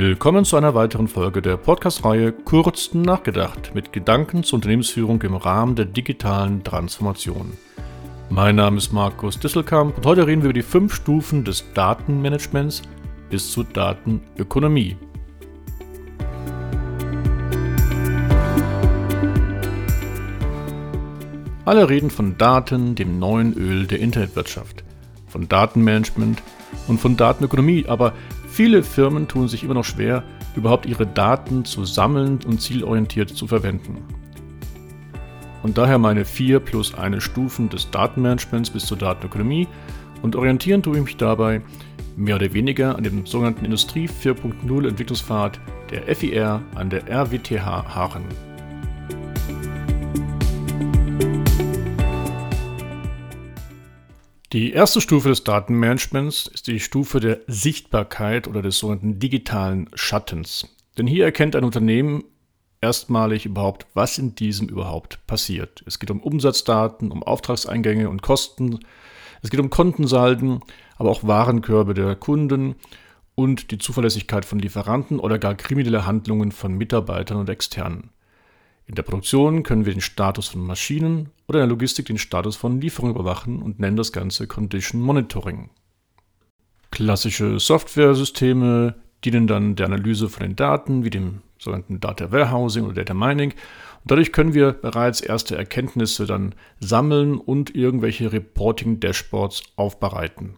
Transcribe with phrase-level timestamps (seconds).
[0.00, 5.74] Willkommen zu einer weiteren Folge der Podcast-Reihe Kurz nachgedacht mit Gedanken zur Unternehmensführung im Rahmen
[5.74, 7.54] der digitalen Transformation.
[8.30, 12.82] Mein Name ist Markus Disselkamp und heute reden wir über die fünf Stufen des Datenmanagements
[13.28, 14.96] bis zur Datenökonomie.
[21.64, 24.84] Alle reden von Daten, dem neuen Öl der Internetwirtschaft,
[25.26, 26.40] von Datenmanagement
[26.86, 28.12] und von Datenökonomie, aber
[28.58, 30.24] Viele Firmen tun sich immer noch schwer,
[30.56, 33.98] überhaupt ihre Daten zu sammeln und zielorientiert zu verwenden.
[35.62, 39.68] Und daher meine vier plus eine Stufen des Datenmanagements bis zur Datenökonomie
[40.22, 41.62] und orientieren tue ich mich dabei
[42.16, 45.60] mehr oder weniger an dem sogenannten Industrie 4.0 Entwicklungspfad
[45.92, 48.24] der FIR an der RWTH Haaren.
[54.54, 60.66] Die erste Stufe des Datenmanagements ist die Stufe der Sichtbarkeit oder des sogenannten digitalen Schattens.
[60.96, 62.24] Denn hier erkennt ein Unternehmen
[62.80, 65.84] erstmalig überhaupt, was in diesem überhaupt passiert.
[65.84, 68.78] Es geht um Umsatzdaten, um Auftragseingänge und Kosten,
[69.42, 70.60] es geht um Kontensalden,
[70.96, 72.76] aber auch Warenkörbe der Kunden
[73.34, 78.12] und die Zuverlässigkeit von Lieferanten oder gar kriminelle Handlungen von Mitarbeitern und Externen.
[78.88, 82.56] In der Produktion können wir den Status von Maschinen oder in der Logistik den Status
[82.56, 85.68] von Lieferungen überwachen und nennen das Ganze Condition Monitoring.
[86.90, 88.94] Klassische Software-Systeme
[89.24, 93.50] dienen dann der Analyse von den Daten, wie dem sogenannten Data Warehousing oder Data Mining.
[93.50, 100.56] Und dadurch können wir bereits erste Erkenntnisse dann sammeln und irgendwelche Reporting-Dashboards aufbereiten.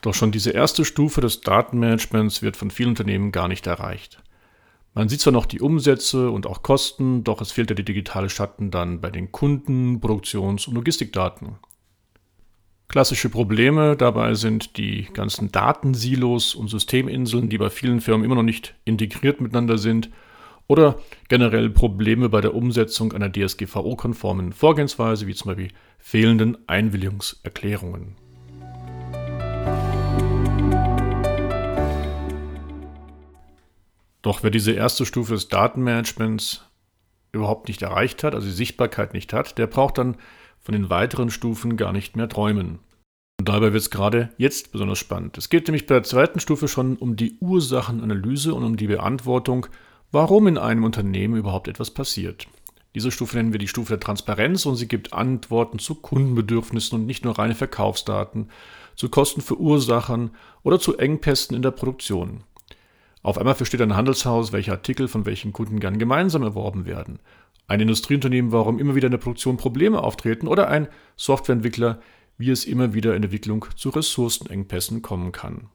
[0.00, 4.22] Doch schon diese erste Stufe des Datenmanagements wird von vielen Unternehmen gar nicht erreicht.
[4.98, 8.28] Man sieht zwar noch die Umsätze und auch Kosten, doch es fehlt ja der digitale
[8.28, 11.60] Schatten dann bei den Kunden, Produktions- und Logistikdaten.
[12.88, 18.42] Klassische Probleme dabei sind die ganzen Datensilos und Systeminseln, die bei vielen Firmen immer noch
[18.42, 20.10] nicht integriert miteinander sind,
[20.66, 20.98] oder
[21.28, 25.70] generell Probleme bei der Umsetzung einer DSGVO-konformen Vorgehensweise, wie zum Beispiel
[26.00, 28.16] fehlenden Einwilligungserklärungen.
[34.22, 36.64] Doch wer diese erste Stufe des Datenmanagements
[37.32, 40.16] überhaupt nicht erreicht hat, also die Sichtbarkeit nicht hat, der braucht dann
[40.60, 42.80] von den weiteren Stufen gar nicht mehr träumen.
[43.38, 45.38] Und dabei wird es gerade jetzt besonders spannend.
[45.38, 49.66] Es geht nämlich bei der zweiten Stufe schon um die Ursachenanalyse und um die Beantwortung,
[50.10, 52.48] warum in einem Unternehmen überhaupt etwas passiert.
[52.94, 57.06] Diese Stufe nennen wir die Stufe der Transparenz und sie gibt Antworten zu Kundenbedürfnissen und
[57.06, 58.50] nicht nur reine Verkaufsdaten,
[58.96, 60.32] zu Kosten für Ursachen
[60.64, 62.42] oder zu Engpässen in der Produktion.
[63.28, 67.18] Auf einmal versteht ein Handelshaus, welche Artikel von welchen Kunden gern gemeinsam erworben werden.
[67.66, 72.00] Ein Industrieunternehmen, warum immer wieder in der Produktion Probleme auftreten oder ein Softwareentwickler,
[72.38, 75.68] wie es immer wieder in der Entwicklung zu Ressourcenengpässen kommen kann.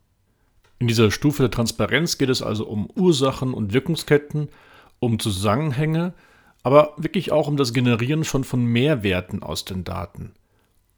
[0.80, 4.50] In dieser Stufe der Transparenz geht es also um Ursachen und Wirkungsketten,
[4.97, 6.16] um Zusammenhänge,
[6.63, 10.31] aber wirklich auch um das Generieren schon von Mehrwerten aus den Daten.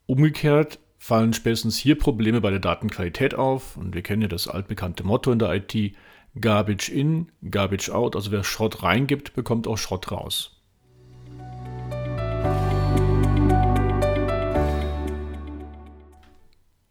[0.06, 5.04] Umgekehrt fallen spätestens hier Probleme bei der Datenqualität auf und wir kennen ja das altbekannte
[5.04, 5.94] Motto in der IT,
[6.40, 8.16] Garbage in, Garbage out.
[8.16, 10.52] Also wer Schrott reingibt, bekommt auch Schrott raus.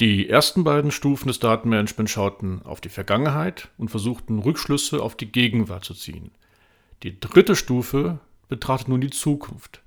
[0.01, 5.31] Die ersten beiden Stufen des Datenmanagements schauten auf die Vergangenheit und versuchten Rückschlüsse auf die
[5.31, 6.31] Gegenwart zu ziehen.
[7.03, 8.19] Die dritte Stufe
[8.49, 9.81] betrachtet nun die Zukunft.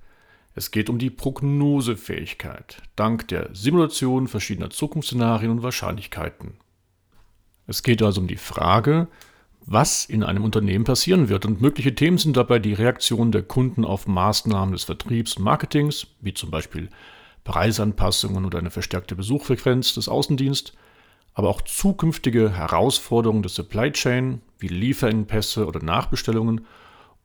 [0.54, 6.54] Es geht um die Prognosefähigkeit, dank der Simulation verschiedener Zukunftsszenarien und Wahrscheinlichkeiten.
[7.66, 9.08] Es geht also um die Frage,
[9.71, 11.45] was in einem Unternehmen passieren wird.
[11.45, 16.06] Und mögliche Themen sind dabei die Reaktion der Kunden auf Maßnahmen des Vertriebs und Marketings,
[16.21, 16.89] wie zum Beispiel
[17.45, 20.75] Preisanpassungen oder eine verstärkte Besuchfrequenz des Außendienstes,
[21.34, 26.62] aber auch zukünftige Herausforderungen der Supply Chain, wie Lieferengpässe oder Nachbestellungen,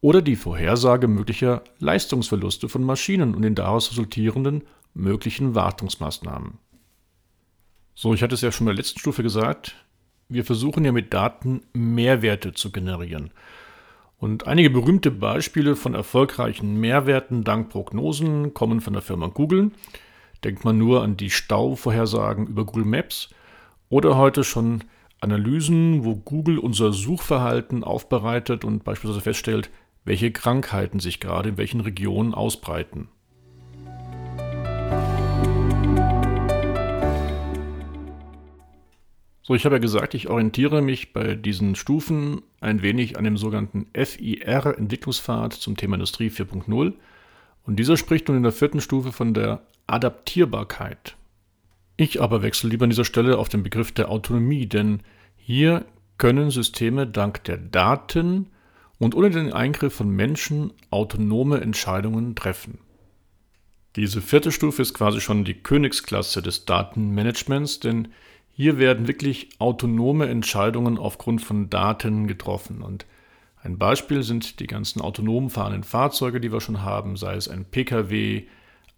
[0.01, 4.63] oder die Vorhersage möglicher Leistungsverluste von Maschinen und den daraus resultierenden
[4.93, 6.57] möglichen Wartungsmaßnahmen.
[7.95, 9.75] So, ich hatte es ja schon in der letzten Stufe gesagt,
[10.33, 13.29] wir versuchen ja mit Daten Mehrwerte zu generieren.
[14.17, 19.71] Und einige berühmte Beispiele von erfolgreichen Mehrwerten dank Prognosen kommen von der Firma Google.
[20.43, 23.29] Denkt man nur an die Stauvorhersagen über Google Maps
[23.89, 24.85] oder heute schon
[25.19, 29.69] Analysen, wo Google unser Suchverhalten aufbereitet und beispielsweise feststellt,
[30.03, 33.09] welche Krankheiten sich gerade in welchen Regionen ausbreiten.
[39.45, 43.35] So, ich habe ja gesagt, ich orientiere mich bei diesen Stufen ein wenig an dem
[43.35, 46.93] sogenannten FIR-Entwicklungspfad zum Thema Industrie 4.0.
[47.65, 51.17] Und dieser spricht nun in der vierten Stufe von der Adaptierbarkeit.
[51.97, 55.01] Ich aber wechsle lieber an dieser Stelle auf den Begriff der Autonomie, denn
[55.35, 55.85] hier
[56.17, 58.47] können Systeme dank der Daten
[58.97, 62.79] und ohne den Eingriff von Menschen autonome Entscheidungen treffen.
[63.97, 68.07] Diese vierte Stufe ist quasi schon die Königsklasse des Datenmanagements, denn
[68.55, 72.81] hier werden wirklich autonome Entscheidungen aufgrund von Daten getroffen.
[72.81, 73.05] Und
[73.63, 77.65] ein Beispiel sind die ganzen autonom fahrenden Fahrzeuge, die wir schon haben, sei es ein
[77.65, 78.45] Pkw,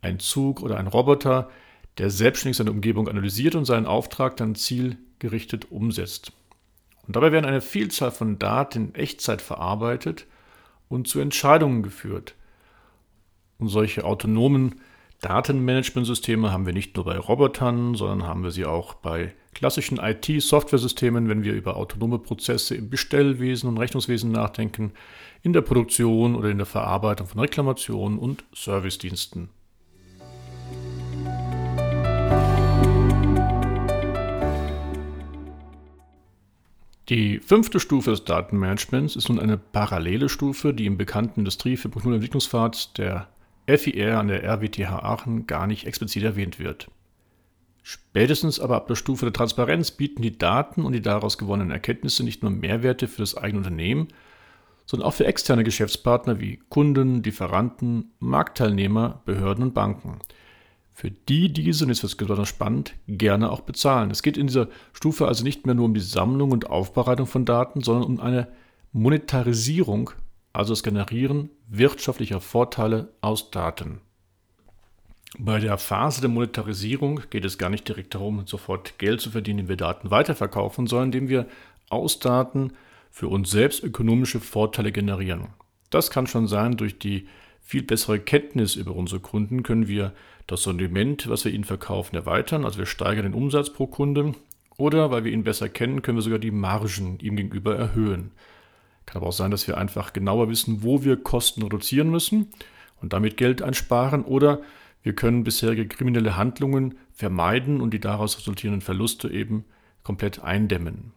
[0.01, 1.49] ein Zug oder ein Roboter,
[1.97, 6.33] der selbstständig seine Umgebung analysiert und seinen Auftrag dann zielgerichtet umsetzt.
[7.07, 10.25] Und dabei werden eine Vielzahl von Daten in Echtzeit verarbeitet
[10.89, 12.35] und zu Entscheidungen geführt.
[13.57, 14.81] Und solche autonomen
[15.21, 21.27] Datenmanagementsysteme haben wir nicht nur bei Robotern, sondern haben wir sie auch bei klassischen IT-Software-Systemen,
[21.27, 24.91] wenn wir über autonome Prozesse im Bestellwesen und Rechnungswesen nachdenken,
[25.41, 29.49] in der Produktion oder in der Verarbeitung von Reklamationen und Servicediensten.
[37.09, 42.15] Die fünfte Stufe des Datenmanagements ist nun eine parallele Stufe, die im bekannten Industrie 4.0
[42.15, 43.27] Entwicklungspfad der
[43.67, 46.89] FIR an der RWTH Aachen gar nicht explizit erwähnt wird.
[47.87, 52.23] Spätestens aber ab der Stufe der Transparenz bieten die Daten und die daraus gewonnenen Erkenntnisse
[52.23, 54.07] nicht nur Mehrwerte für das eigene Unternehmen,
[54.85, 60.19] sondern auch für externe Geschäftspartner wie Kunden, Lieferanten, Marktteilnehmer, Behörden und Banken–
[60.95, 64.11] für die diese, und jetzt wird es besonders spannend, gerne auch bezahlen.
[64.11, 67.43] Es geht in dieser Stufe also nicht mehr nur um die Sammlung und Aufbereitung von
[67.43, 68.47] Daten, sondern um eine
[68.93, 70.11] Monetarisierung,
[70.53, 73.99] also das Generieren wirtschaftlicher Vorteile aus Daten.
[75.37, 79.59] Bei der Phase der Monetarisierung geht es gar nicht direkt darum, sofort Geld zu verdienen,
[79.59, 81.47] indem wir Daten weiterverkaufen, sondern indem wir
[81.89, 82.71] aus Daten
[83.11, 85.47] für uns selbst ökonomische Vorteile generieren.
[85.89, 87.27] Das kann schon sein durch die
[87.61, 90.13] viel bessere Kenntnis über unsere Kunden können wir
[90.45, 92.63] das Sortiment, was wir ihnen verkaufen, erweitern.
[92.63, 94.35] Also wir steigern den Umsatz pro Kunde.
[94.77, 98.31] Oder weil wir ihn besser kennen, können wir sogar die Margen ihm gegenüber erhöhen.
[99.07, 102.51] Kann aber auch sein, dass wir einfach genauer wissen, wo wir Kosten reduzieren müssen
[103.01, 104.23] und damit Geld einsparen.
[104.23, 104.61] Oder
[105.05, 109.65] wir können bisherige kriminelle Handlungen vermeiden und die daraus resultierenden Verluste eben
[110.01, 111.11] komplett eindämmen.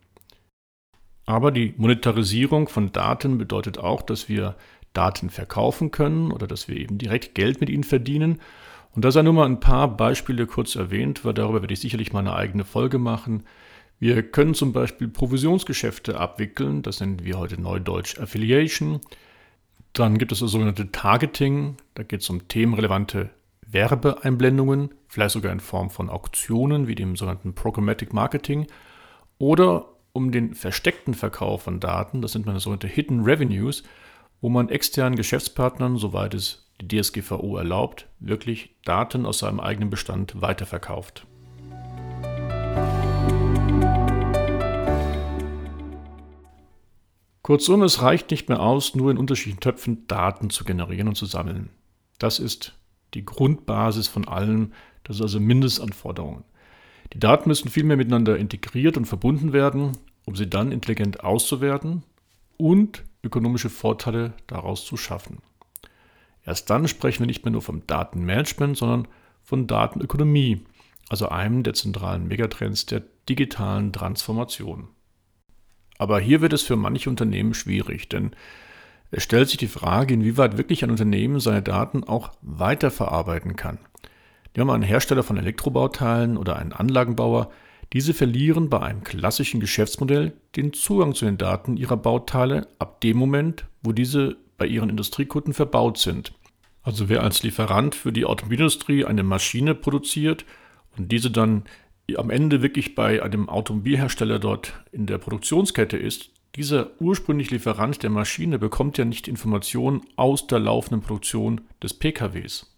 [1.25, 4.57] Aber die Monetarisierung von Daten bedeutet auch, dass wir
[4.93, 8.43] Daten verkaufen können oder dass wir eben direkt Geld mit ihnen verdienen.
[8.95, 12.13] Und da sei nur mal ein paar Beispiele kurz erwähnt, weil darüber werde ich sicherlich
[12.13, 13.45] mal eine eigene Folge machen.
[13.99, 19.01] Wir können zum Beispiel Provisionsgeschäfte abwickeln, das nennen wir heute neudeutsch Affiliation.
[19.95, 23.31] Dann gibt es das sogenannte Targeting, da geht es um themenrelevante
[23.71, 28.67] Werbeeinblendungen, vielleicht sogar in Form von Auktionen wie dem sogenannten Programmatic Marketing
[29.39, 33.85] oder um den versteckten Verkauf von Daten, das sind meine sogenannte Hidden Revenues
[34.41, 40.41] wo man externen Geschäftspartnern, soweit es die DSGVO erlaubt, wirklich Daten aus seinem eigenen Bestand
[40.41, 41.27] weiterverkauft.
[47.43, 51.27] Kurzum, es reicht nicht mehr aus, nur in unterschiedlichen Töpfen Daten zu generieren und zu
[51.27, 51.71] sammeln.
[52.19, 52.78] Das ist
[53.15, 54.73] die Grundbasis von allem,
[55.05, 56.45] das ist also Mindestanforderungen.
[57.13, 59.93] Die Daten müssen vielmehr miteinander integriert und verbunden werden,
[60.27, 62.03] um sie dann intelligent auszuwerten
[62.59, 65.39] und ökonomische Vorteile daraus zu schaffen.
[66.45, 69.09] Erst dann sprechen wir nicht mehr nur vom Datenmanagement, sondern
[69.43, 70.65] von Datenökonomie,
[71.09, 74.89] also einem der zentralen Megatrends der digitalen Transformation.
[75.99, 78.31] Aber hier wird es für manche Unternehmen schwierig, denn
[79.11, 83.79] es stellt sich die Frage, inwieweit wirklich ein Unternehmen seine Daten auch weiterverarbeiten kann.
[84.57, 87.51] Nehmen wir einen Hersteller von Elektrobauteilen oder einen Anlagenbauer,
[87.93, 93.17] diese verlieren bei einem klassischen Geschäftsmodell den Zugang zu den Daten ihrer Bauteile ab dem
[93.17, 96.35] Moment, wo diese bei ihren Industriekunden verbaut sind.
[96.83, 100.45] Also wer als Lieferant für die Automobilindustrie eine Maschine produziert
[100.97, 101.65] und diese dann
[102.17, 108.11] am Ende wirklich bei einem Automobilhersteller dort in der Produktionskette ist, dieser ursprüngliche Lieferant der
[108.11, 112.77] Maschine bekommt ja nicht Informationen aus der laufenden Produktion des PKWs.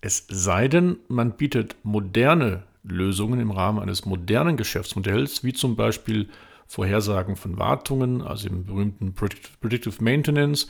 [0.00, 6.28] Es sei denn, man bietet moderne Lösungen im Rahmen eines modernen Geschäftsmodells, wie zum Beispiel
[6.68, 10.68] Vorhersagen von Wartungen, also im berühmten Predictive Maintenance,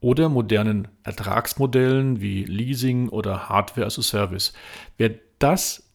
[0.00, 4.52] oder modernen Ertragsmodellen wie Leasing oder Hardware as a Service.
[4.98, 5.90] Wer das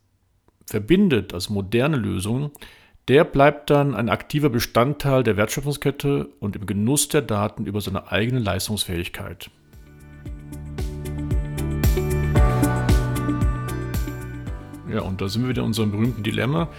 [0.65, 2.51] verbindet als moderne Lösungen,
[3.11, 8.09] der bleibt dann ein aktiver Bestandteil der Wertschöpfungskette und im Genuss der Daten über seine
[8.09, 9.49] eigene Leistungsfähigkeit.
[14.89, 16.69] Ja, und da sind wir wieder in unserem berühmten Dilemma.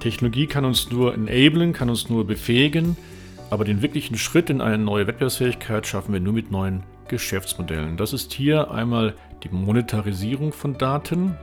[0.00, 2.96] Technologie kann uns nur enablen, kann uns nur befähigen,
[3.50, 7.96] aber den wirklichen Schritt in eine neue Wettbewerbsfähigkeit schaffen wir nur mit neuen Geschäftsmodellen.
[7.96, 11.36] Das ist hier einmal die Monetarisierung von Daten,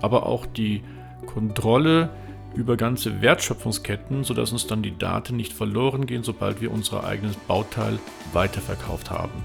[0.00, 0.84] aber auch die
[1.26, 2.10] Kontrolle
[2.54, 7.36] über ganze Wertschöpfungsketten, sodass uns dann die Daten nicht verloren gehen, sobald wir unser eigenes
[7.36, 7.98] Bauteil
[8.32, 9.42] weiterverkauft haben.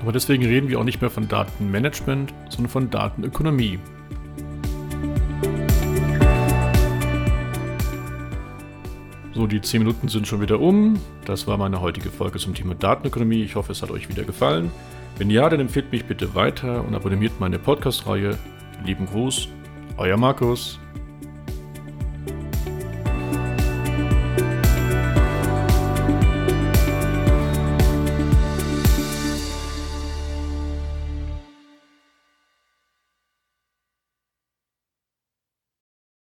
[0.00, 3.78] Aber deswegen reden wir auch nicht mehr von Datenmanagement, sondern von Datenökonomie.
[9.34, 10.98] So, die 10 Minuten sind schon wieder um.
[11.24, 13.42] Das war meine heutige Folge zum Thema Datenökonomie.
[13.44, 14.72] Ich hoffe, es hat euch wieder gefallen.
[15.16, 18.36] Wenn ja, dann empfehlt mich bitte weiter und abonniert meine Podcast-Reihe.
[18.84, 19.48] Lieben Gruß,
[19.96, 20.80] euer Markus.